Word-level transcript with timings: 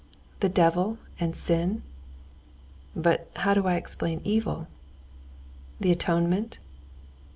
The 0.39 0.49
devil 0.49 0.97
and 1.19 1.35
sin. 1.35 1.83
But 2.95 3.29
how 3.35 3.53
do 3.53 3.67
I 3.67 3.75
explain 3.75 4.19
evil?... 4.23 4.67
The 5.79 5.91
atonement?... 5.91 6.57